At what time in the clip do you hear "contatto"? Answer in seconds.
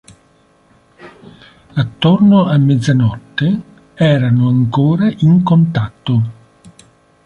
5.43-6.21